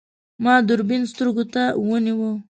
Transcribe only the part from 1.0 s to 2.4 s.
سترګو ته ونیو.